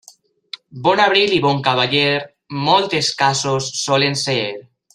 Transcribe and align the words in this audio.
Bon 0.87 1.01
abril 1.03 1.35
i 1.35 1.41
bon 1.43 1.61
cavaller, 1.67 2.15
molt 2.69 2.97
escassos 3.01 3.69
solen 3.83 4.19
ser. 4.23 4.41